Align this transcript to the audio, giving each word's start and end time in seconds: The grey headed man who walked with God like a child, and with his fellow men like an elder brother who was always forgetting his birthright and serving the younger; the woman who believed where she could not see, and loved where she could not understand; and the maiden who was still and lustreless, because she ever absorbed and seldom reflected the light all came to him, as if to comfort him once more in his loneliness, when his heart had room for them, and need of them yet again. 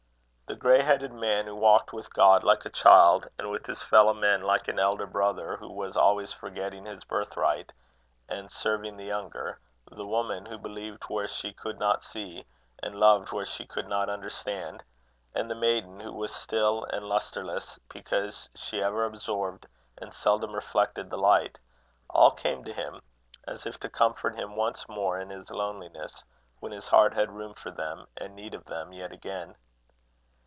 The 0.47 0.57
grey 0.57 0.81
headed 0.81 1.13
man 1.13 1.45
who 1.45 1.55
walked 1.55 1.93
with 1.93 2.13
God 2.13 2.43
like 2.43 2.65
a 2.65 2.69
child, 2.69 3.25
and 3.37 3.49
with 3.49 3.65
his 3.67 3.83
fellow 3.83 4.13
men 4.13 4.41
like 4.41 4.67
an 4.67 4.79
elder 4.79 5.05
brother 5.05 5.55
who 5.55 5.71
was 5.71 5.95
always 5.95 6.33
forgetting 6.33 6.83
his 6.85 7.05
birthright 7.05 7.71
and 8.27 8.51
serving 8.51 8.97
the 8.97 9.05
younger; 9.05 9.61
the 9.89 10.05
woman 10.05 10.45
who 10.47 10.57
believed 10.57 11.03
where 11.03 11.25
she 11.29 11.53
could 11.53 11.79
not 11.79 12.03
see, 12.03 12.43
and 12.83 12.95
loved 12.99 13.31
where 13.31 13.45
she 13.45 13.65
could 13.65 13.87
not 13.87 14.09
understand; 14.09 14.83
and 15.33 15.49
the 15.49 15.55
maiden 15.55 16.01
who 16.01 16.11
was 16.11 16.35
still 16.35 16.83
and 16.91 17.05
lustreless, 17.07 17.79
because 17.87 18.49
she 18.53 18.83
ever 18.83 19.05
absorbed 19.05 19.65
and 19.99 20.13
seldom 20.13 20.53
reflected 20.53 21.09
the 21.09 21.17
light 21.17 21.57
all 22.09 22.31
came 22.31 22.61
to 22.65 22.73
him, 22.73 22.99
as 23.47 23.65
if 23.65 23.79
to 23.79 23.87
comfort 23.89 24.35
him 24.35 24.57
once 24.57 24.89
more 24.89 25.17
in 25.17 25.29
his 25.29 25.49
loneliness, 25.49 26.25
when 26.59 26.73
his 26.73 26.89
heart 26.89 27.13
had 27.13 27.31
room 27.31 27.53
for 27.53 27.71
them, 27.71 28.05
and 28.17 28.35
need 28.35 28.53
of 28.53 28.65
them 28.65 28.91
yet 28.91 29.13
again. 29.13 29.55